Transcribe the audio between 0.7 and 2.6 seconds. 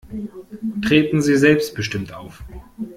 Treten Sie selbstbestimmt auf.